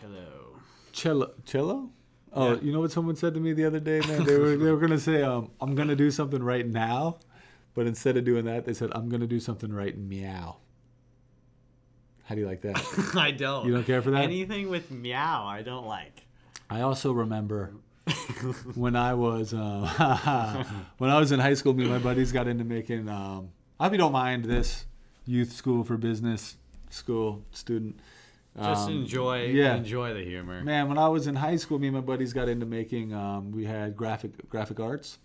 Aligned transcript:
Cello. 0.00 0.58
cello 0.92 1.30
cello 1.44 1.90
oh 2.32 2.54
Yeah. 2.54 2.60
you 2.62 2.72
know 2.72 2.80
what 2.80 2.90
someone 2.92 3.16
said 3.16 3.34
to 3.34 3.40
me 3.40 3.52
the 3.52 3.64
other 3.64 3.80
day 3.80 4.00
man 4.00 4.24
they 4.24 4.38
were 4.38 4.56
they 4.56 4.70
were 4.70 4.78
gonna 4.78 4.98
say 4.98 5.22
um 5.22 5.50
i'm 5.60 5.74
gonna 5.74 5.96
do 5.96 6.10
something 6.10 6.42
right 6.42 6.66
now 6.66 7.18
but 7.74 7.86
instead 7.86 8.16
of 8.16 8.24
doing 8.24 8.44
that 8.46 8.64
they 8.64 8.74
said 8.74 8.90
i'm 8.92 9.08
gonna 9.08 9.26
do 9.26 9.38
something 9.40 9.72
right 9.72 9.96
meow 9.98 10.56
how 12.24 12.34
do 12.34 12.40
you 12.40 12.46
like 12.46 12.62
that 12.62 12.76
I 13.14 13.30
don't. 13.32 13.66
You 13.66 13.74
don't 13.74 13.84
care 13.84 14.00
for 14.00 14.10
that? 14.12 14.22
Anything 14.22 14.70
with 14.70 14.90
meow, 14.90 15.44
I 15.46 15.62
don't 15.62 15.86
like. 15.86 16.26
i 16.70 16.80
also 16.80 17.12
remember 17.12 17.72
when 18.74 18.96
i 18.96 19.14
was 19.14 19.54
um, 19.54 19.84
when 20.98 21.10
i 21.10 21.18
was 21.18 21.32
in 21.32 21.40
high 21.40 21.54
school 21.54 21.72
me 21.74 21.84
and 21.84 21.92
my 21.92 21.98
buddies 21.98 22.32
got 22.32 22.46
into 22.46 22.64
making 22.64 23.08
um 23.08 23.48
i 23.80 23.84
hope 23.84 23.92
you 23.92 23.98
don't 23.98 24.12
mind 24.12 24.44
this 24.44 24.84
youth 25.26 25.52
school 25.52 25.84
for 25.84 25.96
business 25.96 26.56
school 26.90 27.42
student 27.52 27.98
Just 28.56 28.88
Um, 28.88 28.94
enjoy. 29.00 29.46
yeah. 29.46 29.74
Enjoy 29.74 30.14
the 30.14 30.22
humor. 30.22 30.62
Man, 30.62 30.88
when 30.88 30.96
I 30.98 31.08
was 31.08 31.26
in 31.26 31.34
high 31.34 31.56
school, 31.56 31.78
me 31.78 31.88
and 31.88 31.96
my 31.96 32.00
buddies 32.02 32.32
got 32.32 32.48
into 32.48 32.66
making. 32.66 33.12
Um, 33.12 33.50
we 33.50 33.64
had 33.64 33.96
graphic 33.96 34.48
graphic 34.48 34.78
arts, 34.78 35.18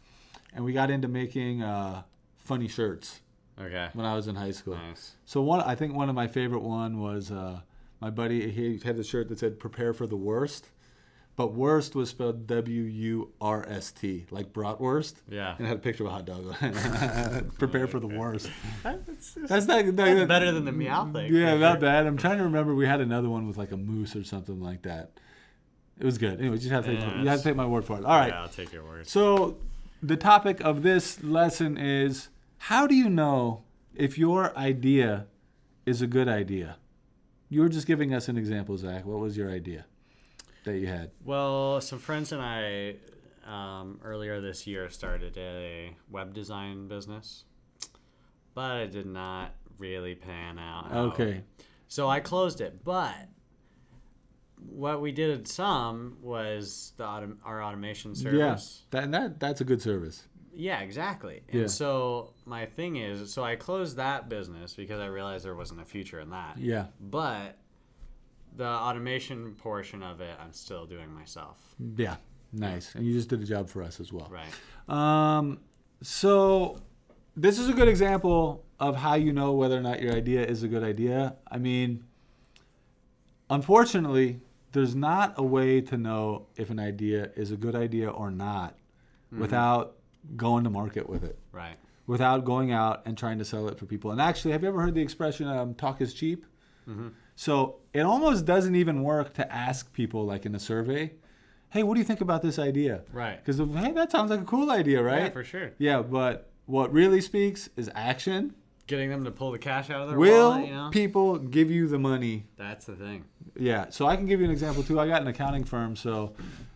and 0.53 0.65
we 0.65 0.73
got 0.73 0.89
into 0.89 1.07
making 1.07 1.61
uh, 1.61 2.03
funny 2.37 2.67
shirts 2.67 3.21
Okay. 3.61 3.89
when 3.93 4.05
I 4.05 4.15
was 4.15 4.27
in 4.27 4.35
high 4.35 4.51
school. 4.51 4.75
Nice. 4.75 5.15
So 5.25 5.41
one, 5.43 5.61
I 5.61 5.75
think 5.75 5.93
one 5.93 6.09
of 6.09 6.15
my 6.15 6.27
favorite 6.27 6.63
one 6.63 6.99
was 6.99 7.29
uh, 7.29 7.61
my 8.01 8.09
buddy. 8.09 8.49
He 8.49 8.79
had 8.79 8.97
a 8.97 9.03
shirt 9.03 9.29
that 9.29 9.37
said 9.37 9.59
"Prepare 9.59 9.93
for 9.93 10.07
the 10.07 10.17
worst," 10.17 10.71
but 11.39 11.53
worst 11.53 11.95
was 11.95 12.09
spelled 12.09 12.47
W 12.47 12.81
U 12.81 13.31
R 13.39 13.65
S 13.69 13.93
T, 13.93 14.25
like 14.29 14.51
bratwurst, 14.51 15.13
Yeah. 15.29 15.55
and 15.57 15.65
had 15.65 15.77
a 15.77 15.79
picture 15.79 16.03
of 16.05 16.09
a 16.09 16.13
hot 16.13 16.25
dog. 16.25 17.53
Prepare 17.57 17.87
for 17.87 18.01
the 18.01 18.07
worst. 18.07 18.51
That's, 18.83 19.35
That's 19.35 19.65
not 19.65 19.85
that- 19.85 19.95
that's 19.95 20.27
better 20.27 20.51
than 20.51 20.65
the 20.65 20.73
meow 20.73 21.05
thing. 21.13 21.33
Yeah, 21.33 21.55
not 21.55 21.75
sure. 21.75 21.79
bad. 21.79 22.07
I'm 22.07 22.17
trying 22.17 22.39
to 22.39 22.43
remember. 22.43 22.75
We 22.75 22.85
had 22.85 22.99
another 22.99 23.29
one 23.29 23.47
with 23.47 23.55
like 23.55 23.71
a 23.71 23.77
moose 23.77 24.17
or 24.17 24.25
something 24.25 24.59
like 24.61 24.81
that. 24.81 25.11
It 25.97 26.03
was 26.03 26.17
good. 26.17 26.41
Anyway, 26.41 26.55
you 26.55 26.59
just 26.59 26.71
have 26.71 26.83
to 26.83 26.91
take, 26.91 26.99
Yeah, 26.99 27.21
you 27.21 27.29
have 27.29 27.37
to 27.37 27.43
take 27.45 27.55
my 27.55 27.65
word 27.65 27.85
for 27.85 27.97
it. 27.97 28.03
All 28.03 28.19
right. 28.19 28.27
Yeah, 28.33 28.41
I'll 28.41 28.49
take 28.49 28.73
your 28.73 28.83
word. 28.83 29.07
So 29.07 29.59
the 30.03 30.17
topic 30.17 30.59
of 30.59 30.83
this 30.83 31.23
lesson 31.23 31.77
is 31.77 32.27
how 32.57 32.85
do 32.85 32.95
you 32.95 33.09
know 33.09 33.63
if 33.95 34.17
your 34.17 34.53
idea 34.57 35.27
is 35.85 36.01
a 36.01 36.07
good 36.07 36.27
idea? 36.27 36.75
You 37.47 37.61
were 37.61 37.69
just 37.69 37.87
giving 37.87 38.13
us 38.13 38.27
an 38.27 38.37
example, 38.37 38.77
Zach. 38.77 39.05
What 39.05 39.19
was 39.19 39.37
your 39.37 39.49
idea 39.49 39.85
that 40.63 40.77
you 40.77 40.87
had? 40.87 41.11
Well, 41.23 41.81
some 41.81 41.99
friends 41.99 42.31
and 42.31 42.41
I 42.41 42.95
um, 43.45 43.99
earlier 44.03 44.41
this 44.41 44.67
year 44.67 44.89
started 44.89 45.37
a 45.37 45.95
web 46.09 46.33
design 46.33 46.87
business, 46.87 47.43
but 48.53 48.77
it 48.77 48.91
did 48.91 49.05
not 49.05 49.55
really 49.77 50.15
pan 50.15 50.59
out. 50.59 50.91
Okay. 51.13 51.43
So 51.87 52.07
I 52.09 52.19
closed 52.19 52.61
it, 52.61 52.83
but 52.83 53.15
what 54.57 55.01
we 55.01 55.11
did 55.11 55.47
some 55.47 56.17
was 56.21 56.93
the 56.97 57.03
autom- 57.05 57.37
our 57.43 57.63
automation 57.63 58.13
service. 58.13 58.83
Yeah. 58.93 59.01
That, 59.01 59.11
that 59.11 59.39
that's 59.39 59.61
a 59.61 59.63
good 59.63 59.81
service. 59.81 60.27
Yeah, 60.53 60.81
exactly. 60.81 61.41
And 61.49 61.61
Yeah. 61.61 61.67
so 61.67 62.33
my 62.45 62.65
thing 62.65 62.97
is, 62.97 63.31
so 63.31 63.43
I 63.43 63.55
closed 63.55 63.95
that 63.95 64.27
business 64.27 64.73
because 64.73 64.99
I 64.99 65.05
realized 65.05 65.45
there 65.45 65.55
wasn't 65.55 65.79
a 65.81 65.85
future 65.85 66.19
in 66.19 66.31
that. 66.31 66.57
Yeah. 66.57 66.87
But 66.99 67.57
the 68.57 68.65
automation 68.67 69.53
portion 69.55 70.03
of 70.03 70.21
it, 70.21 70.35
I'm 70.41 70.53
still 70.53 70.85
doing 70.85 71.11
myself. 71.13 71.57
Yeah. 71.95 72.17
Nice. 72.51 72.95
And 72.95 73.05
you 73.05 73.13
just 73.13 73.29
did 73.29 73.41
a 73.41 73.45
job 73.45 73.69
for 73.69 73.83
us 73.83 73.99
as 73.99 74.11
well. 74.11 74.29
Right. 74.31 74.93
Um, 74.93 75.59
so 76.01 76.79
this 77.35 77.59
is 77.59 77.69
a 77.69 77.73
good 77.73 77.87
example 77.87 78.65
of 78.79 78.95
how 78.95 79.13
you 79.15 79.31
know 79.33 79.51
whether 79.53 79.77
or 79.77 79.81
not 79.81 80.01
your 80.01 80.13
idea 80.13 80.43
is 80.45 80.63
a 80.63 80.67
good 80.67 80.83
idea. 80.83 81.35
I 81.51 81.57
mean, 81.59 82.03
unfortunately, 83.49 84.41
there's 84.71 84.95
not 84.95 85.33
a 85.37 85.43
way 85.43 85.81
to 85.81 85.97
know 85.97 86.47
if 86.55 86.69
an 86.69 86.79
idea 86.79 87.31
is 87.35 87.51
a 87.51 87.57
good 87.57 87.75
idea 87.75 88.09
or 88.09 88.31
not 88.31 88.75
without 89.31 89.97
going 90.35 90.63
to 90.63 90.69
market 90.69 91.07
with 91.07 91.23
it, 91.23 91.37
Right. 91.51 91.75
without 92.07 92.45
going 92.45 92.71
out 92.71 93.03
and 93.05 93.17
trying 93.17 93.37
to 93.39 93.45
sell 93.45 93.67
it 93.67 93.77
for 93.77 93.85
people. 93.85 94.11
And 94.11 94.19
actually, 94.19 94.51
have 94.51 94.63
you 94.63 94.69
ever 94.69 94.81
heard 94.81 94.95
the 94.95 95.01
expression 95.01 95.47
um, 95.47 95.75
"talk 95.75 96.01
is 96.01 96.13
cheap"? 96.13 96.45
So 97.39 97.77
it 97.93 98.01
almost 98.01 98.43
doesn't 98.43 98.75
even 98.75 99.01
work 99.01 99.33
to 99.35 99.49
ask 99.49 99.93
people, 99.93 100.25
like 100.25 100.45
in 100.45 100.53
a 100.55 100.59
survey, 100.59 101.13
"Hey, 101.69 101.83
what 101.83 101.93
do 101.93 102.01
you 102.01 102.05
think 102.05 102.19
about 102.19 102.41
this 102.41 102.59
idea?" 102.59 103.03
Right. 103.13 103.37
Because 103.41 103.59
hey, 103.59 103.93
that 103.93 104.11
sounds 104.11 104.29
like 104.29 104.41
a 104.41 104.43
cool 104.43 104.69
idea, 104.69 105.01
right? 105.01 105.23
Yeah, 105.23 105.29
for 105.29 105.45
sure. 105.45 105.71
Yeah, 105.77 106.01
but 106.01 106.51
what 106.65 106.91
really 106.91 107.21
speaks 107.21 107.69
is 107.77 107.89
action. 107.95 108.55
Getting 108.87 109.09
them 109.09 109.23
to 109.23 109.31
pull 109.31 109.53
the 109.53 109.57
cash 109.57 109.89
out 109.89 110.01
of 110.01 110.09
their 110.09 110.19
Will 110.19 110.49
wallet, 110.49 110.67
you 110.67 110.73
know? 110.73 110.89
people 110.91 111.37
give 111.37 111.71
you 111.71 111.87
the 111.87 111.97
money? 111.97 112.45
That's 112.57 112.85
the 112.85 112.97
thing. 112.97 113.23
Yeah. 113.55 113.85
So 113.89 114.05
I 114.05 114.17
can 114.17 114.25
give 114.25 114.41
you 114.41 114.45
an 114.45 114.51
example 114.51 114.83
too. 114.83 114.99
I 114.99 115.07
got 115.07 115.21
an 115.21 115.29
accounting 115.29 115.63
firm, 115.63 115.95
so 115.95 116.33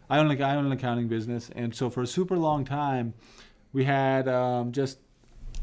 I 0.09 0.18
own 0.19 0.29
like 0.29 0.40
I 0.40 0.56
own 0.56 0.66
an 0.66 0.72
accounting 0.72 1.09
business, 1.09 1.50
and 1.53 1.75
so 1.75 1.90
for 1.90 2.03
a 2.03 2.07
super 2.07 2.38
long 2.38 2.63
time, 2.63 3.16
we 3.73 3.84
had 3.84 4.29
um, 4.29 4.72
just 4.72 5.00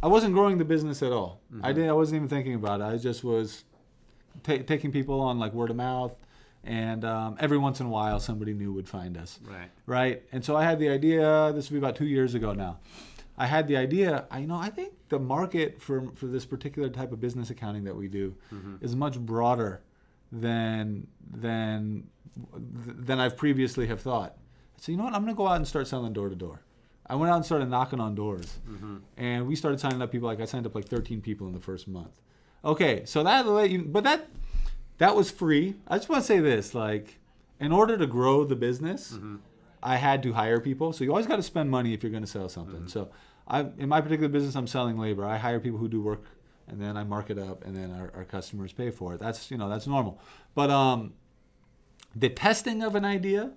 I 0.02 0.08
wasn't 0.08 0.34
growing 0.34 0.58
the 0.58 0.66
business 0.66 1.02
at 1.02 1.10
all. 1.10 1.40
I 1.62 1.72
didn't. 1.72 1.88
I 1.88 1.94
wasn't 1.94 2.16
even 2.16 2.28
thinking 2.28 2.54
about 2.54 2.82
it. 2.82 2.84
I 2.84 2.98
just 2.98 3.24
was 3.24 3.64
ta 4.42 4.58
taking 4.66 4.90
people 4.92 5.20
on 5.20 5.38
like 5.38 5.52
word 5.52 5.70
of 5.70 5.76
mouth, 5.76 6.12
and 6.64 7.04
um, 7.04 7.36
every 7.40 7.58
once 7.58 7.80
in 7.80 7.86
a 7.86 7.90
while 7.90 8.20
somebody 8.20 8.52
new 8.54 8.72
would 8.72 8.88
find 8.88 9.16
us 9.16 9.38
Right. 9.44 9.70
right? 9.86 10.22
And 10.32 10.44
so 10.44 10.56
I 10.56 10.64
had 10.64 10.78
the 10.78 10.88
idea. 10.88 11.52
This 11.54 11.70
would 11.70 11.80
be 11.80 11.84
about 11.84 11.96
two 11.96 12.06
years 12.06 12.34
ago 12.34 12.52
now. 12.52 12.78
I 13.38 13.46
had 13.46 13.68
the 13.68 13.76
idea. 13.76 14.26
I 14.30 14.40
you 14.40 14.46
know 14.46 14.56
I 14.56 14.70
think 14.70 14.92
the 15.08 15.18
market 15.18 15.80
for 15.80 16.02
for 16.14 16.26
this 16.26 16.44
particular 16.44 16.88
type 16.90 17.12
of 17.12 17.20
business 17.20 17.50
accounting 17.50 17.84
that 17.84 17.96
we 17.96 18.08
do 18.08 18.34
is 18.82 18.94
much 18.94 19.18
broader 19.18 19.80
than 20.30 21.06
than 21.30 22.08
than 22.54 23.20
I've 23.20 23.36
previously 23.36 23.86
have 23.86 24.00
thought. 24.00 24.36
So 24.76 24.92
you 24.92 24.98
know 24.98 25.04
what? 25.04 25.14
I'm 25.14 25.22
gonna 25.22 25.34
go 25.34 25.46
out 25.46 25.56
and 25.56 25.66
start 25.66 25.86
selling 25.88 26.12
door 26.12 26.28
to 26.28 26.34
door. 26.36 26.60
I 27.06 27.16
went 27.16 27.30
out 27.32 27.36
and 27.36 27.44
started 27.44 27.68
knocking 27.68 28.00
on 28.00 28.14
doors, 28.14 28.58
and 29.16 29.46
we 29.48 29.56
started 29.56 29.80
signing 29.80 30.00
up 30.00 30.12
people. 30.12 30.28
Like 30.28 30.40
I 30.40 30.44
signed 30.44 30.66
up 30.66 30.74
like 30.74 30.86
13 30.86 31.20
people 31.20 31.46
in 31.48 31.52
the 31.52 31.60
first 31.60 31.88
month. 31.88 32.20
Okay, 32.64 33.04
so 33.06 33.22
that 33.22 33.46
let 33.46 33.70
you, 33.70 33.82
but 33.84 34.04
that 34.04 34.28
that 34.98 35.16
was 35.16 35.30
free. 35.30 35.76
I 35.88 35.96
just 35.96 36.08
want 36.08 36.22
to 36.22 36.26
say 36.26 36.40
this: 36.40 36.74
like, 36.74 37.18
in 37.58 37.72
order 37.72 37.96
to 37.96 38.06
grow 38.06 38.44
the 38.44 38.56
business, 38.56 39.18
I 39.82 39.96
had 39.96 40.22
to 40.24 40.32
hire 40.34 40.60
people. 40.60 40.92
So 40.92 41.04
you 41.04 41.10
always 41.10 41.26
got 41.26 41.36
to 41.36 41.42
spend 41.42 41.70
money 41.70 41.94
if 41.94 42.02
you're 42.02 42.12
going 42.12 42.22
to 42.24 42.30
sell 42.30 42.48
something. 42.50 42.86
So 42.88 43.08
I, 43.48 43.60
in 43.78 43.88
my 43.88 44.00
particular 44.02 44.28
business, 44.28 44.54
I'm 44.56 44.66
selling 44.66 44.98
labor. 44.98 45.24
I 45.24 45.38
hire 45.38 45.58
people 45.58 45.78
who 45.78 45.88
do 45.88 46.02
work, 46.02 46.24
and 46.68 46.78
then 46.80 46.96
I 46.98 47.04
mark 47.04 47.30
it 47.30 47.38
up, 47.38 47.64
and 47.64 47.74
then 47.74 47.90
our, 47.92 48.12
our 48.14 48.24
customers 48.24 48.72
pay 48.74 48.90
for 48.90 49.14
it. 49.14 49.20
That's 49.20 49.50
you 49.50 49.56
know 49.56 49.68
that's 49.70 49.86
normal. 49.86 50.20
But 50.54 50.68
um, 50.70 51.14
the 52.14 52.28
testing 52.28 52.82
of 52.82 52.94
an 52.94 53.06
idea 53.06 53.52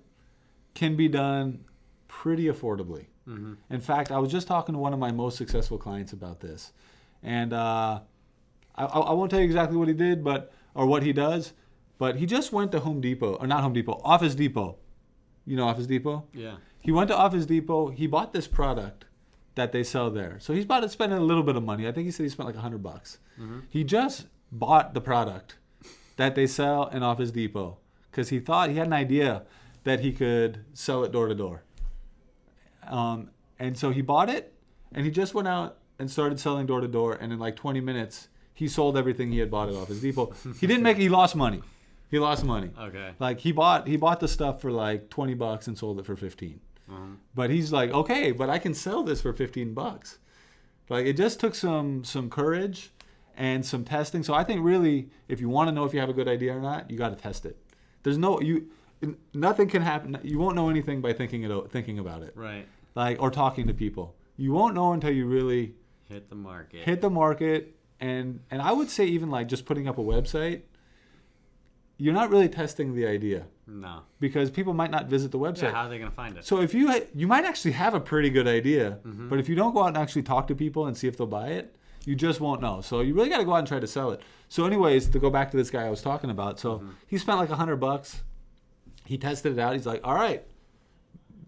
can 0.74 0.96
be 0.96 1.08
done 1.08 1.64
pretty 2.08 2.46
affordably. 2.46 3.06
In 3.70 3.80
fact, 3.80 4.10
I 4.10 4.18
was 4.18 4.30
just 4.32 4.46
talking 4.46 4.74
to 4.74 4.78
one 4.78 4.92
of 4.92 4.98
my 4.98 5.10
most 5.12 5.36
successful 5.36 5.78
clients 5.78 6.12
about 6.12 6.40
this, 6.40 6.72
and 7.22 7.52
uh, 7.52 8.00
I, 8.76 8.84
I 8.84 9.12
won't 9.12 9.30
tell 9.30 9.40
you 9.40 9.46
exactly 9.46 9.76
what 9.76 9.88
he 9.88 9.94
did, 9.94 10.24
but 10.24 10.52
or 10.74 10.86
what 10.86 11.02
he 11.02 11.12
does, 11.12 11.52
but 11.98 12.16
he 12.16 12.26
just 12.26 12.52
went 12.52 12.72
to 12.72 12.80
Home 12.80 13.00
Depot 13.00 13.34
or 13.34 13.46
not 13.46 13.62
Home 13.62 13.72
Depot, 13.72 14.00
Office 14.04 14.34
Depot. 14.34 14.76
You 15.46 15.56
know 15.56 15.68
Office 15.68 15.86
Depot? 15.86 16.26
Yeah. 16.32 16.56
He 16.80 16.90
went 16.92 17.08
to 17.08 17.16
Office 17.16 17.46
Depot. 17.46 17.88
He 17.88 18.06
bought 18.06 18.32
this 18.32 18.48
product 18.48 19.04
that 19.54 19.72
they 19.72 19.84
sell 19.84 20.10
there. 20.10 20.38
So 20.40 20.52
he's 20.52 20.64
about 20.64 20.80
to 20.80 20.88
spend 20.88 21.12
a 21.12 21.20
little 21.20 21.42
bit 21.42 21.54
of 21.56 21.62
money. 21.62 21.86
I 21.86 21.92
think 21.92 22.06
he 22.06 22.10
said 22.10 22.24
he 22.24 22.28
spent 22.28 22.46
like 22.46 22.56
a 22.56 22.60
hundred 22.60 22.82
bucks. 22.82 23.18
He 23.70 23.84
just 23.84 24.26
bought 24.50 24.94
the 24.94 25.00
product 25.00 25.56
that 26.16 26.34
they 26.34 26.46
sell 26.46 26.88
in 26.88 27.02
Office 27.02 27.30
Depot 27.30 27.78
because 28.10 28.28
he 28.30 28.40
thought 28.40 28.70
he 28.70 28.76
had 28.76 28.86
an 28.86 28.92
idea 28.92 29.42
that 29.84 30.00
he 30.00 30.12
could 30.12 30.64
sell 30.72 31.04
it 31.04 31.12
door 31.12 31.28
to 31.28 31.34
door. 31.34 31.62
Um, 32.88 33.30
and 33.58 33.76
so 33.78 33.90
he 33.90 34.02
bought 34.02 34.28
it, 34.28 34.52
and 34.92 35.04
he 35.04 35.10
just 35.10 35.34
went 35.34 35.48
out 35.48 35.78
and 35.98 36.10
started 36.10 36.40
selling 36.40 36.66
door 36.66 36.80
to 36.80 36.88
door. 36.88 37.14
And 37.14 37.32
in 37.32 37.38
like 37.38 37.56
20 37.56 37.80
minutes, 37.80 38.28
he 38.54 38.68
sold 38.68 38.96
everything 38.96 39.32
he 39.32 39.38
had 39.40 39.50
bought 39.50 39.68
at 39.68 39.74
Office 39.74 40.00
Depot. 40.00 40.32
He 40.60 40.66
didn't 40.66 40.82
make. 40.88 40.96
He 40.96 41.08
lost 41.08 41.34
money. 41.36 41.60
He 42.10 42.18
lost 42.18 42.44
money. 42.44 42.70
Okay. 42.78 43.10
Like 43.18 43.40
he 43.40 43.50
bought 43.52 43.86
he 43.88 43.96
bought 43.96 44.20
the 44.20 44.28
stuff 44.28 44.60
for 44.60 44.70
like 44.70 45.10
20 45.10 45.34
bucks 45.34 45.66
and 45.66 45.76
sold 45.76 45.98
it 45.98 46.06
for 46.06 46.14
15. 46.16 46.60
Uh-huh. 46.88 46.98
But 47.34 47.50
he's 47.50 47.72
like, 47.72 47.90
okay, 47.90 48.30
but 48.30 48.48
I 48.50 48.58
can 48.58 48.74
sell 48.74 49.02
this 49.02 49.20
for 49.22 49.32
15 49.32 49.74
bucks. 49.74 50.18
Like 50.88 51.06
it 51.06 51.16
just 51.16 51.40
took 51.40 51.54
some 51.54 52.04
some 52.04 52.30
courage 52.30 52.90
and 53.36 53.64
some 53.66 53.84
testing. 53.84 54.22
So 54.22 54.32
I 54.34 54.44
think 54.44 54.62
really, 54.62 55.08
if 55.28 55.40
you 55.40 55.48
want 55.48 55.68
to 55.68 55.72
know 55.72 55.84
if 55.84 55.92
you 55.94 55.98
have 56.00 56.08
a 56.10 56.12
good 56.12 56.28
idea 56.28 56.54
or 56.56 56.60
not, 56.60 56.90
you 56.90 56.96
got 56.96 57.08
to 57.08 57.16
test 57.16 57.44
it. 57.46 57.56
There's 58.04 58.18
no 58.18 58.40
you, 58.40 58.68
nothing 59.32 59.68
can 59.68 59.82
happen. 59.82 60.18
You 60.22 60.38
won't 60.38 60.54
know 60.54 60.68
anything 60.68 61.00
by 61.00 61.12
thinking 61.14 61.42
it 61.42 61.70
thinking 61.72 61.98
about 61.98 62.22
it, 62.22 62.32
Right. 62.36 62.66
like 62.94 63.20
or 63.20 63.30
talking 63.30 63.66
to 63.66 63.74
people. 63.74 64.14
You 64.36 64.52
won't 64.52 64.74
know 64.74 64.92
until 64.92 65.10
you 65.10 65.26
really 65.26 65.74
Hit 66.08 66.28
the 66.28 66.36
market. 66.36 66.84
hit 66.84 67.00
the 67.00 67.10
market 67.10 67.73
and 68.00 68.40
and 68.50 68.60
I 68.62 68.72
would 68.72 68.90
say 68.90 69.04
even 69.06 69.30
like 69.30 69.48
just 69.48 69.64
putting 69.66 69.88
up 69.88 69.98
a 69.98 70.02
website. 70.02 70.62
You're 71.96 72.12
not 72.12 72.28
really 72.30 72.48
testing 72.48 72.92
the 72.96 73.06
idea 73.06 73.46
No. 73.68 74.00
because 74.18 74.50
people 74.50 74.74
might 74.74 74.90
not 74.90 75.06
visit 75.06 75.30
the 75.30 75.38
website. 75.38 75.62
Yeah, 75.62 75.70
how 75.74 75.82
are 75.86 75.88
they 75.88 75.98
going 75.98 76.10
to 76.10 76.14
find 76.16 76.36
it? 76.36 76.44
So 76.44 76.60
if 76.60 76.74
you 76.74 76.90
ha- 76.90 77.06
you 77.14 77.28
might 77.28 77.44
actually 77.44 77.70
have 77.70 77.94
a 77.94 78.00
pretty 78.00 78.30
good 78.30 78.48
idea, 78.48 78.98
Mm-hmm. 79.06 79.28
but 79.28 79.38
if 79.38 79.48
you 79.48 79.54
don't 79.54 79.72
go 79.72 79.82
out 79.84 79.88
and 79.88 79.96
actually 79.96 80.24
talk 80.24 80.48
to 80.48 80.56
people 80.56 80.86
and 80.88 80.96
see 80.96 81.06
if 81.06 81.16
they'll 81.16 81.28
buy 81.28 81.50
it, 81.50 81.76
you 82.04 82.16
just 82.16 82.40
won't 82.40 82.60
know. 82.60 82.80
So 82.80 83.00
you 83.00 83.14
really 83.14 83.28
got 83.28 83.38
to 83.38 83.44
go 83.44 83.52
out 83.54 83.58
and 83.60 83.68
try 83.68 83.78
to 83.78 83.86
sell 83.86 84.10
it. 84.10 84.20
So 84.48 84.64
anyways, 84.66 85.06
to 85.10 85.20
go 85.20 85.30
back 85.30 85.52
to 85.52 85.56
this 85.56 85.70
guy 85.70 85.86
I 85.86 85.90
was 85.90 86.02
talking 86.02 86.30
about, 86.30 86.58
so 86.58 86.78
Mm-hmm. 86.78 86.88
he 87.06 87.16
spent 87.16 87.38
like 87.38 87.50
a 87.50 87.56
hundred 87.56 87.76
bucks 87.76 88.22
he 89.06 89.16
tested 89.16 89.52
it 89.52 89.58
out. 89.60 89.74
He's 89.74 89.86
like, 89.86 90.00
all 90.02 90.14
right, 90.14 90.42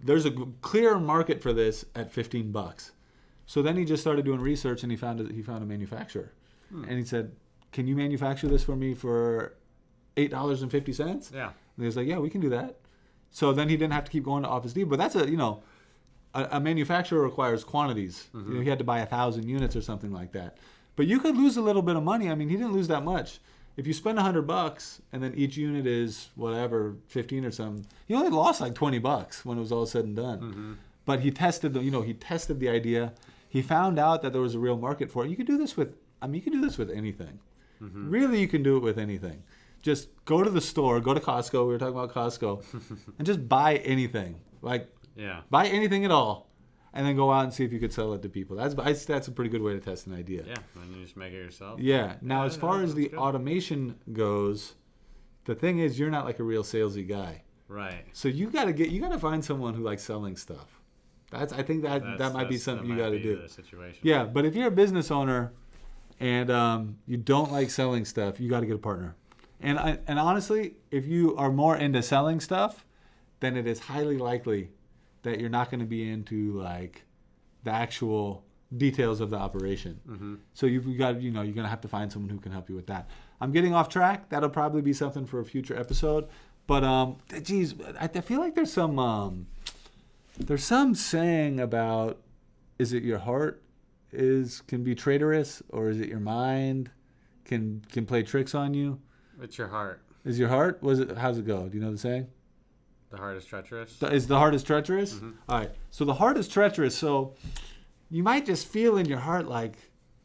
there's 0.00 0.26
a 0.26 0.30
clear 0.60 0.96
market 1.00 1.42
for 1.42 1.52
this 1.52 1.84
at 1.96 2.12
15 2.12 2.52
bucks. 2.52 2.92
So 3.46 3.62
then 3.62 3.76
he 3.76 3.84
just 3.84 4.02
started 4.02 4.24
doing 4.24 4.40
research 4.40 4.82
and 4.82 4.90
he 4.90 4.96
found 4.96 5.20
a, 5.20 5.32
he 5.32 5.40
found 5.40 5.62
a 5.62 5.66
manufacturer, 5.66 6.32
hmm. 6.70 6.84
and 6.84 6.98
he 6.98 7.04
said, 7.04 7.32
"Can 7.72 7.86
you 7.86 7.94
manufacture 7.94 8.48
this 8.48 8.64
for 8.64 8.76
me 8.76 8.94
for 8.94 9.54
eight 10.16 10.30
dollars 10.30 10.62
and 10.62 10.70
fifty 10.70 10.92
cents?" 10.92 11.30
Yeah. 11.32 11.46
And 11.46 11.54
he 11.78 11.86
was 11.86 11.96
like, 11.96 12.06
"Yeah, 12.06 12.18
we 12.18 12.30
can 12.30 12.40
do 12.40 12.48
that." 12.50 12.76
So 13.30 13.52
then 13.52 13.68
he 13.68 13.76
didn't 13.76 13.92
have 13.92 14.04
to 14.04 14.10
keep 14.10 14.24
going 14.24 14.42
to 14.42 14.48
Office 14.48 14.72
Depot. 14.72 14.90
But 14.90 14.98
that's 14.98 15.14
a 15.14 15.30
you 15.30 15.36
know, 15.36 15.62
a, 16.34 16.48
a 16.52 16.60
manufacturer 16.60 17.22
requires 17.22 17.64
quantities. 17.64 18.26
You 18.32 18.40
know, 18.40 18.46
mm-hmm. 18.46 18.62
he 18.62 18.68
had 18.68 18.78
to 18.78 18.84
buy 18.84 19.00
a 19.00 19.06
thousand 19.06 19.48
units 19.48 19.76
or 19.76 19.80
something 19.80 20.12
like 20.12 20.32
that. 20.32 20.58
But 20.96 21.06
you 21.06 21.20
could 21.20 21.36
lose 21.36 21.56
a 21.56 21.60
little 21.60 21.82
bit 21.82 21.96
of 21.96 22.02
money. 22.02 22.30
I 22.30 22.34
mean, 22.34 22.48
he 22.48 22.56
didn't 22.56 22.72
lose 22.72 22.88
that 22.88 23.04
much. 23.04 23.38
If 23.76 23.86
you 23.86 23.92
spend 23.92 24.18
a 24.18 24.22
hundred 24.22 24.46
bucks 24.46 25.02
and 25.12 25.22
then 25.22 25.34
each 25.36 25.56
unit 25.58 25.86
is 25.86 26.30
whatever 26.34 26.96
fifteen 27.08 27.44
or 27.44 27.50
something, 27.50 27.86
he 28.06 28.14
only 28.14 28.30
lost 28.30 28.60
like 28.60 28.74
twenty 28.74 28.98
bucks 28.98 29.44
when 29.44 29.58
it 29.58 29.60
was 29.60 29.70
all 29.70 29.86
said 29.86 30.04
and 30.04 30.16
done. 30.16 30.40
Mm-hmm. 30.40 30.72
But 31.04 31.20
he 31.20 31.30
tested 31.30 31.74
the 31.74 31.82
you 31.82 31.90
know 31.90 32.02
he 32.02 32.14
tested 32.14 32.58
the 32.58 32.70
idea. 32.70 33.12
He 33.56 33.62
found 33.62 33.98
out 33.98 34.18
that 34.22 34.32
there 34.34 34.42
was 34.48 34.54
a 34.54 34.58
real 34.68 34.76
market 34.88 35.10
for 35.10 35.24
it. 35.24 35.30
You 35.30 35.36
could 35.40 35.46
do 35.46 35.58
this 35.64 35.76
with 35.76 35.90
I 36.22 36.26
mean 36.26 36.36
you 36.36 36.42
can 36.42 36.52
do 36.58 36.60
this 36.66 36.76
with 36.78 36.90
anything. 36.90 37.38
Mm-hmm. 37.82 38.10
Really, 38.16 38.40
you 38.40 38.48
can 38.48 38.62
do 38.62 38.76
it 38.78 38.82
with 38.88 38.98
anything. 38.98 39.38
Just 39.82 40.08
go 40.24 40.42
to 40.42 40.50
the 40.50 40.60
store, 40.72 40.94
go 41.00 41.14
to 41.14 41.20
Costco. 41.20 41.60
We 41.66 41.72
were 41.74 41.78
talking 41.78 41.98
about 41.98 42.12
Costco, 42.12 42.50
and 43.18 43.24
just 43.26 43.40
buy 43.48 43.76
anything. 43.94 44.32
Like 44.62 44.82
Yeah. 45.26 45.40
buy 45.50 45.64
anything 45.78 46.04
at 46.04 46.10
all, 46.10 46.36
and 46.94 47.06
then 47.06 47.14
go 47.16 47.30
out 47.36 47.44
and 47.44 47.52
see 47.52 47.64
if 47.64 47.72
you 47.72 47.78
could 47.84 47.92
sell 47.92 48.12
it 48.14 48.22
to 48.22 48.28
people. 48.28 48.56
That's 48.56 48.74
I, 48.78 48.92
that's 48.92 49.28
a 49.28 49.32
pretty 49.32 49.50
good 49.50 49.62
way 49.62 49.72
to 49.74 49.80
test 49.80 50.06
an 50.06 50.14
idea. 50.14 50.42
Yeah. 50.46 50.56
And 50.82 50.94
you 50.96 51.02
just 51.04 51.16
make 51.16 51.32
it 51.32 51.42
yourself. 51.48 51.80
Yeah. 51.80 52.16
Now, 52.20 52.40
Yeah, 52.40 52.46
as 52.50 52.56
far 52.56 52.82
as 52.82 52.94
the 52.94 53.08
good. 53.08 53.18
automation 53.18 53.96
goes, 54.12 54.74
the 55.44 55.54
thing 55.54 55.78
is, 55.78 55.98
you're 55.98 56.10
not 56.18 56.24
like 56.24 56.38
a 56.40 56.44
real 56.52 56.62
salesy 56.64 57.06
guy. 57.06 57.42
Right. 57.68 58.04
So 58.12 58.28
you 58.28 58.48
gotta 58.50 58.72
get 58.72 58.88
you 58.90 59.00
gotta 59.00 59.18
find 59.28 59.44
someone 59.44 59.74
who 59.74 59.82
likes 59.82 60.02
selling 60.02 60.36
stuff. 60.36 60.68
That's 61.30 61.52
I 61.52 61.62
think 61.62 61.82
that 61.82 62.02
That's- 62.02 62.18
that 62.18 62.32
might 62.32 62.48
be 62.48 62.58
something 62.58 62.88
you 62.88 62.96
gotta 62.96 63.20
do. 63.20 63.42
The 63.42 63.48
situation. 63.48 64.00
Yeah, 64.02 64.24
but 64.24 64.44
if 64.44 64.54
you're 64.54 64.68
a 64.68 64.70
business 64.72 65.10
owner 65.10 65.52
and 66.20 66.50
um, 66.50 66.98
you 67.06 67.16
don't 67.16 67.52
like 67.52 67.70
selling 67.70 68.04
stuff, 68.04 68.40
you 68.40 68.48
got 68.48 68.60
to 68.60 68.66
get 68.66 68.76
a 68.76 68.78
partner. 68.78 69.16
And 69.60 69.78
I, 69.78 69.98
and 70.06 70.18
honestly, 70.18 70.74
if 70.90 71.06
you 71.06 71.36
are 71.36 71.50
more 71.50 71.76
into 71.76 72.02
selling 72.02 72.40
stuff, 72.40 72.84
then 73.40 73.56
it 73.56 73.66
is 73.66 73.80
highly 73.80 74.18
likely 74.18 74.70
that 75.22 75.40
you're 75.40 75.50
not 75.50 75.70
going 75.70 75.80
to 75.80 75.86
be 75.86 76.08
into 76.08 76.52
like 76.52 77.04
the 77.64 77.70
actual 77.70 78.44
details 78.76 79.20
of 79.20 79.30
the 79.30 79.36
operation. 79.36 80.00
Mm-hmm. 80.08 80.34
So 80.54 80.66
you've 80.66 80.96
got 80.98 81.20
you 81.20 81.30
know 81.30 81.42
you're 81.42 81.54
going 81.54 81.64
to 81.64 81.70
have 81.70 81.80
to 81.82 81.88
find 81.88 82.10
someone 82.12 82.30
who 82.30 82.38
can 82.38 82.52
help 82.52 82.68
you 82.68 82.76
with 82.76 82.86
that. 82.86 83.08
I'm 83.40 83.52
getting 83.52 83.74
off 83.74 83.88
track. 83.88 84.28
That'll 84.30 84.50
probably 84.50 84.82
be 84.82 84.92
something 84.92 85.26
for 85.26 85.40
a 85.40 85.44
future 85.44 85.76
episode. 85.78 86.28
But 86.66 86.82
um, 86.84 87.16
geez, 87.42 87.74
I, 88.00 88.04
I 88.12 88.20
feel 88.20 88.40
like 88.40 88.54
there's 88.54 88.72
some 88.72 88.98
um, 88.98 89.46
there's 90.38 90.64
some 90.64 90.94
saying 90.94 91.60
about 91.60 92.20
is 92.78 92.92
it 92.92 93.02
your 93.02 93.18
heart 93.18 93.62
is 94.12 94.62
can 94.62 94.82
be 94.82 94.94
traitorous 94.94 95.62
or 95.68 95.88
is 95.88 96.00
it 96.00 96.08
your 96.08 96.20
mind 96.20 96.90
can 97.44 97.82
can 97.90 98.06
play 98.06 98.22
tricks 98.22 98.54
on 98.54 98.74
you? 98.74 99.00
It's 99.40 99.58
your 99.58 99.68
heart. 99.68 100.02
Is 100.24 100.38
your 100.38 100.48
heart 100.48 100.82
was 100.82 101.00
it 101.00 101.16
how's 101.16 101.38
it 101.38 101.46
go? 101.46 101.68
Do 101.68 101.78
you 101.78 101.84
know 101.84 101.92
the 101.92 101.98
saying? 101.98 102.28
The 103.10 103.18
heart 103.18 103.36
is 103.36 103.44
treacherous. 103.44 104.02
Is 104.02 104.26
the 104.26 104.38
heart 104.38 104.54
is 104.54 104.62
treacherous? 104.62 105.14
Mm-hmm. 105.14 105.30
All 105.48 105.58
right. 105.58 105.70
So 105.90 106.04
the 106.04 106.14
heart 106.14 106.36
is 106.36 106.48
treacherous. 106.48 106.96
So 106.96 107.34
you 108.10 108.22
might 108.22 108.46
just 108.46 108.66
feel 108.66 108.98
in 108.98 109.06
your 109.06 109.20
heart 109.20 109.46
like, 109.46 109.76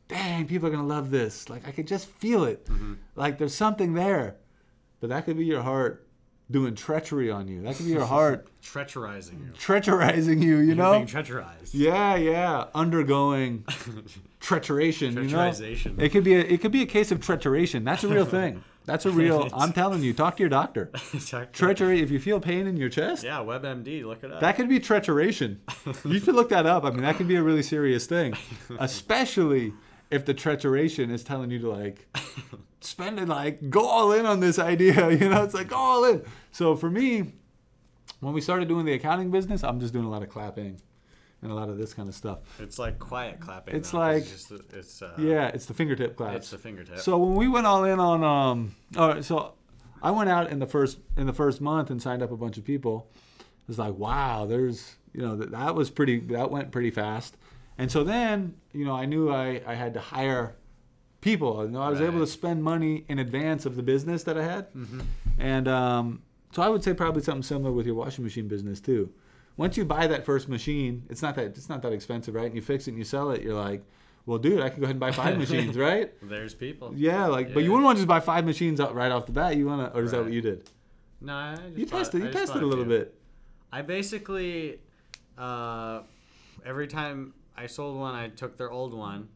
dang, 0.08 0.48
people 0.48 0.68
are 0.68 0.72
gonna 0.72 0.88
love 0.88 1.12
this. 1.12 1.50
Like 1.50 1.68
I 1.68 1.72
could 1.72 1.88
just 1.88 2.08
feel 2.08 2.44
it. 2.44 2.66
Mm-hmm. 2.66 2.94
Like 3.16 3.38
there's 3.38 3.56
something 3.56 3.94
there. 3.94 4.38
But 5.00 5.10
that 5.10 5.26
could 5.26 5.38
be 5.38 5.46
your 5.46 5.64
heart 5.64 6.08
doing 6.52 6.76
treachery 6.76 7.32
on 7.32 7.48
you. 7.48 7.62
That 7.64 7.76
could 7.76 7.86
be 7.86 7.92
your 7.94 8.06
heart 8.16 8.48
Treacherizing 8.62 9.40
you. 9.48 9.54
treacherizing 9.58 10.42
you, 10.42 10.58
you 10.58 10.68
You're 10.68 10.76
know? 10.76 10.94
being 10.94 11.08
treacherized. 11.08 11.72
Yeah, 11.74 12.16
yeah. 12.16 12.66
Undergoing 12.76 13.66
treacheration. 14.40 15.14
You 15.16 15.22
know? 15.24 15.38
Treacherization. 15.38 16.00
It 16.00 16.10
could 16.10 16.24
be 16.24 16.36
a 16.36 16.40
it 16.42 16.62
could 16.62 16.72
be 16.72 16.82
a 16.82 16.86
case 16.86 17.12
of 17.12 17.22
treacheration. 17.22 17.84
That's 17.84 18.04
a 18.04 18.08
real 18.08 18.26
thing. 18.40 18.64
That's 18.86 19.06
a 19.06 19.12
real 19.12 19.48
I'm 19.54 19.74
telling 19.74 20.02
you, 20.02 20.12
talk 20.14 20.38
to 20.38 20.42
your 20.44 20.50
doctor. 20.50 20.90
Exactly. 21.14 21.54
Treachery, 21.54 22.02
if 22.02 22.10
you 22.10 22.20
feel 22.20 22.40
pain 22.40 22.66
in 22.66 22.78
your 22.78 22.90
chest, 22.90 23.24
Yeah, 23.24 23.38
WebMD, 23.38 24.04
look 24.06 24.24
it 24.24 24.32
up. 24.32 24.42
that 24.42 24.56
could 24.56 24.68
be 24.68 24.80
treacheration. 24.80 25.62
You 26.04 26.20
should 26.20 26.34
look 26.36 26.50
that 26.50 26.66
up. 26.66 26.84
I 26.84 26.90
mean, 26.90 27.04
that 27.04 27.16
could 27.18 27.28
be 27.28 27.36
a 27.36 27.44
really 27.44 27.62
serious 27.62 28.08
thing, 28.08 28.34
especially 28.80 29.74
if 30.10 30.26
the 30.26 30.34
treacheration 30.34 31.12
is 31.12 31.24
telling 31.24 31.52
you 31.52 31.60
to 31.60 31.70
like 31.72 32.08
spend 32.82 33.20
it, 33.20 33.28
like 33.28 33.70
go 33.70 33.86
all 33.88 34.12
in 34.12 34.26
on 34.26 34.40
this 34.40 34.60
idea. 34.60 35.10
You 35.12 35.30
know, 35.30 35.44
it's 35.44 35.54
like 35.54 35.70
go 35.70 35.78
all 35.78 36.04
in. 36.06 36.24
So 36.52 36.76
for 36.76 36.90
me, 36.90 37.34
when 38.20 38.34
we 38.34 38.42
started 38.42 38.68
doing 38.68 38.86
the 38.86 38.94
accounting 38.94 39.32
business, 39.32 39.64
I'm 39.64 39.80
just 39.80 39.94
doing 39.94 40.06
a 40.06 40.10
lot 40.10 40.22
of 40.24 40.30
clapping 40.30 40.80
and 41.42 41.52
a 41.52 41.56
lot 41.56 41.70
of 41.70 41.78
this 41.78 41.94
kind 41.94 42.08
of 42.08 42.14
stuff. 42.14 42.40
it's 42.60 42.78
like 42.78 43.00
quiet 43.00 43.40
clapping. 43.40 43.76
It's 43.76 43.92
though, 43.92 43.98
like- 44.00 44.18
it's, 44.24 44.48
just, 44.50 44.74
it's 44.74 45.02
uh, 45.02 45.14
Yeah, 45.18 45.48
it's 45.48 45.66
the 45.66 45.74
fingertip 45.74 46.16
claps. 46.16 46.36
it's 46.38 46.50
the 46.52 46.58
fingertip. 46.60 47.00
So 47.00 47.18
when 47.18 47.36
we 47.36 47.48
went 47.48 47.66
all 47.66 47.84
in 47.86 48.00
on 48.00 48.24
um, 48.24 48.76
all 48.98 49.10
right, 49.10 49.24
so 49.26 49.54
I 50.04 50.12
went 50.12 50.30
out 50.30 50.52
in 50.52 50.60
the 50.60 50.68
first 50.68 51.00
in 51.18 51.26
the 51.28 51.34
first 51.34 51.62
month 51.62 51.90
and 51.90 52.02
signed 52.02 52.22
up 52.22 52.32
a 52.32 52.38
bunch 52.38 52.58
of 52.58 52.64
people. 52.66 53.10
It 53.40 53.68
was 53.68 53.80
like, 53.80 53.96
wow, 53.96 54.46
there's 54.46 54.96
you 55.14 55.22
know 55.22 55.36
that 55.38 55.52
that 55.52 55.74
was 55.76 55.90
pretty 55.90 56.20
that 56.20 56.52
went 56.52 56.72
pretty 56.72 56.92
fast. 56.92 57.38
And 57.78 57.92
so 57.92 58.04
then 58.04 58.56
you 58.74 58.86
know 58.86 58.94
I 58.96 59.06
knew 59.06 59.32
I 59.32 59.62
I 59.66 59.74
had 59.76 59.94
to 59.96 60.00
hire 60.00 60.56
people. 61.22 61.64
You 61.66 61.72
know 61.72 61.82
I 61.82 61.90
was 61.90 62.02
able 62.02 62.20
to 62.20 62.28
spend 62.28 62.64
money 62.64 63.06
in 63.08 63.20
advance 63.20 63.66
of 63.66 63.76
the 63.76 63.84
business 63.84 64.24
that 64.24 64.38
I 64.38 64.44
had. 64.44 64.68
And 65.40 65.68
um, 65.68 66.22
so 66.52 66.62
I 66.62 66.70
would 66.70 66.84
say 66.84 66.94
probably 66.94 67.24
something 67.24 67.44
similar 67.44 67.72
with 67.72 67.86
your 67.86 67.96
washing 67.96 68.24
machine 68.24 68.48
business 68.48 68.80
too. 68.80 69.12
Once 69.58 69.78
you 69.78 69.86
buy 69.86 70.08
that 70.08 70.26
first 70.26 70.50
machine, 70.50 71.04
it's 71.10 71.22
not 71.22 71.36
that 71.36 71.46
it's 71.46 71.70
not 71.70 71.82
that 71.84 71.94
expensive, 71.94 72.36
right? 72.36 72.46
And 72.48 72.56
you 72.56 72.62
fix 72.62 72.88
it 72.88 72.92
and 72.92 72.98
you 72.98 73.04
sell 73.04 73.32
it, 73.32 73.42
you're 73.42 73.54
like, 73.54 73.84
well, 74.26 74.38
dude, 74.38 74.62
I 74.62 74.70
can 74.70 74.80
go 74.80 74.86
ahead 74.86 74.96
and 74.96 75.00
buy 75.00 75.12
five 75.12 75.38
machines, 75.38 75.78
right? 75.90 76.12
There's 76.22 76.54
people. 76.54 76.94
Yeah, 76.96 77.28
like, 77.28 77.54
but 77.54 77.64
you 77.64 77.72
wouldn't 77.72 77.86
want 77.86 77.98
to 77.98 78.02
just 78.02 78.08
buy 78.08 78.20
five 78.20 78.46
machines 78.46 78.80
out 78.80 78.96
right 78.96 79.12
off 79.12 79.26
the 79.26 79.32
bat. 79.32 79.58
You 79.58 79.68
want 79.68 79.92
to, 79.92 79.98
or 79.98 80.04
is 80.04 80.12
that 80.12 80.24
what 80.24 80.32
you 80.32 80.42
did? 80.42 80.70
No, 81.20 81.34
I 81.34 81.56
just 81.56 81.78
You 81.78 81.86
tested, 81.86 82.22
I 82.24 82.26
you 82.26 82.32
tested 82.32 82.62
a 82.62 82.66
little 82.66 82.86
bit. 82.86 83.16
I 83.72 83.82
basically, 83.82 84.80
uh, 85.38 86.02
every 86.66 86.88
time 86.88 87.34
I 87.56 87.68
sold 87.68 87.98
one, 87.98 88.16
I 88.16 88.28
took 88.30 88.58
their 88.58 88.72
old 88.72 88.94
one, 88.94 89.30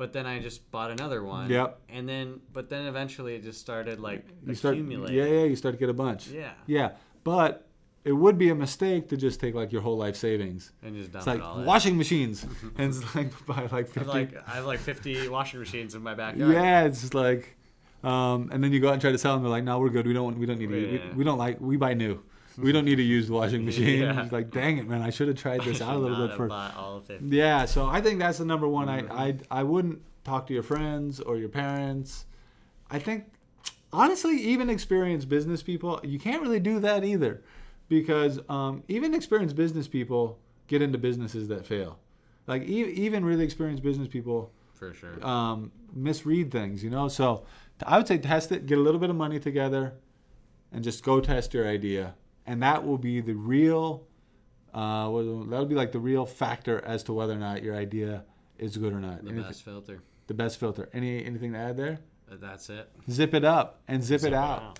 but 0.00 0.14
then 0.14 0.24
I 0.26 0.38
just 0.40 0.60
bought 0.70 0.90
another 0.90 1.22
one. 1.22 1.50
Yep. 1.50 1.78
And 1.90 2.08
then, 2.08 2.40
but 2.54 2.70
then 2.70 2.86
eventually 2.86 3.34
it 3.34 3.42
just 3.44 3.60
started 3.60 4.00
like 4.00 4.24
You 4.46 4.54
start, 4.54 4.74
accumulating. 4.76 5.14
yeah, 5.18 5.24
yeah, 5.26 5.44
you 5.44 5.56
start 5.56 5.74
to 5.74 5.78
get 5.78 5.90
a 5.90 5.98
bunch. 6.04 6.28
Yeah. 6.28 6.52
Yeah, 6.66 6.92
but 7.22 7.66
it 8.02 8.12
would 8.12 8.38
be 8.38 8.48
a 8.48 8.54
mistake 8.54 9.10
to 9.10 9.16
just 9.18 9.40
take 9.40 9.54
like 9.54 9.70
your 9.72 9.82
whole 9.82 9.98
life 9.98 10.16
savings. 10.16 10.72
And 10.82 10.96
just 10.96 11.12
dump 11.12 11.20
It's 11.20 11.26
like 11.26 11.38
it 11.40 11.42
all 11.44 11.58
in. 11.60 11.66
washing 11.66 11.98
machines, 11.98 12.46
and 12.78 12.94
it's 12.94 13.14
like 13.14 13.30
buy 13.46 13.62
like 13.64 13.72
I 13.72 13.76
have 13.76 13.90
fifty. 13.90 14.08
like 14.08 14.48
I 14.48 14.52
have 14.52 14.64
like 14.64 14.80
50 14.80 15.28
washing 15.28 15.60
machines 15.60 15.94
in 15.94 16.02
my 16.02 16.14
backyard. 16.14 16.50
yeah, 16.54 16.84
it's 16.84 17.02
just 17.02 17.12
like, 17.14 17.56
um, 18.02 18.48
and 18.52 18.64
then 18.64 18.72
you 18.72 18.80
go 18.80 18.88
out 18.88 18.94
and 18.94 19.02
try 19.02 19.12
to 19.12 19.18
sell 19.18 19.34
them. 19.34 19.42
They're 19.42 19.50
like, 19.58 19.64
no, 19.64 19.78
we're 19.80 19.90
good. 19.90 20.06
We 20.06 20.14
don't. 20.14 20.38
We 20.38 20.46
don't 20.46 20.58
need 20.58 20.70
to. 20.70 20.78
Yeah. 20.80 21.10
We, 21.10 21.16
we 21.18 21.24
don't 21.24 21.36
like. 21.38 21.60
We 21.60 21.76
buy 21.76 21.92
new. 21.92 22.22
We 22.58 22.72
don't 22.72 22.84
need 22.84 22.98
a 22.98 23.02
used 23.02 23.30
washing 23.30 23.64
machine. 23.64 24.00
Yeah. 24.02 24.28
Like, 24.30 24.50
dang 24.50 24.78
it, 24.78 24.88
man! 24.88 25.02
I 25.02 25.10
should 25.10 25.28
have 25.28 25.36
tried 25.38 25.62
this 25.62 25.80
out 25.80 25.96
a 25.96 25.98
little 25.98 26.26
bit 26.26 26.36
first. 26.36 26.52
all 26.52 26.96
of 26.98 27.08
it. 27.10 27.20
Yeah, 27.22 27.64
so 27.64 27.86
I 27.86 28.00
think 28.00 28.18
that's 28.18 28.38
the 28.38 28.44
number 28.44 28.68
one. 28.68 28.88
Mm-hmm. 28.88 29.12
I, 29.12 29.24
I 29.24 29.60
I 29.60 29.62
wouldn't 29.62 30.02
talk 30.24 30.46
to 30.48 30.54
your 30.54 30.62
friends 30.62 31.20
or 31.20 31.36
your 31.38 31.48
parents. 31.48 32.26
I 32.90 32.98
think 32.98 33.24
honestly, 33.92 34.36
even 34.40 34.68
experienced 34.70 35.28
business 35.28 35.62
people, 35.62 36.00
you 36.04 36.18
can't 36.18 36.42
really 36.42 36.60
do 36.60 36.80
that 36.80 37.04
either, 37.04 37.42
because 37.88 38.38
um, 38.48 38.82
even 38.88 39.14
experienced 39.14 39.56
business 39.56 39.88
people 39.88 40.38
get 40.66 40.82
into 40.82 40.98
businesses 40.98 41.48
that 41.48 41.66
fail. 41.66 41.98
Like 42.46 42.62
e- 42.62 42.92
even 42.92 43.24
really 43.24 43.44
experienced 43.44 43.82
business 43.82 44.08
people 44.08 44.50
For 44.74 44.92
sure. 44.92 45.24
um, 45.26 45.72
misread 45.94 46.50
things, 46.50 46.82
you 46.84 46.90
know. 46.90 47.08
So 47.08 47.44
I 47.86 47.96
would 47.96 48.06
say 48.08 48.18
test 48.18 48.50
it, 48.52 48.66
get 48.66 48.78
a 48.78 48.80
little 48.80 49.00
bit 49.00 49.10
of 49.10 49.16
money 49.16 49.38
together, 49.38 49.94
and 50.72 50.82
just 50.84 51.02
go 51.04 51.20
test 51.20 51.54
your 51.54 51.66
idea, 51.66 52.14
and 52.50 52.62
that 52.62 52.84
will 52.84 52.98
be 52.98 53.20
the 53.20 53.34
real. 53.34 54.06
Uh, 54.74 55.08
well, 55.10 55.44
that'll 55.44 55.66
be 55.66 55.74
like 55.74 55.92
the 55.92 55.98
real 56.00 56.26
factor 56.26 56.82
as 56.84 57.02
to 57.04 57.12
whether 57.12 57.32
or 57.32 57.38
not 57.38 57.62
your 57.62 57.74
idea 57.76 58.24
is 58.58 58.76
good 58.76 58.92
or 58.92 59.00
not. 59.00 59.22
the 59.24 59.30
Anything- 59.30 59.46
best 59.48 59.62
filter. 59.62 60.02
the 60.26 60.34
best 60.34 60.58
filter. 60.58 60.88
Any 60.92 61.24
anything 61.24 61.52
to 61.52 61.58
add 61.58 61.76
there? 61.76 61.98
Uh, 62.30 62.36
That's 62.40 62.68
it. 62.70 62.88
Zip 63.10 63.34
it 63.34 63.44
up 63.44 63.80
and 63.88 64.02
zip, 64.02 64.20
Zip 64.20 64.28
it 64.28 64.34
it 64.34 64.36
out. 64.36 64.62
out. 64.62 64.78